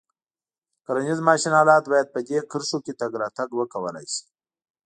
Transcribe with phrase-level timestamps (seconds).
[0.85, 4.23] کرنیز ماشین آلات باید په دې کرښو کې تګ راتګ وکولای شي.